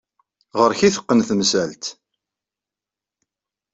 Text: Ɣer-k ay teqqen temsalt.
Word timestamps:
Ɣer-k 0.59 0.79
ay 0.81 0.91
teqqen 0.95 1.19
temsalt. 1.27 1.85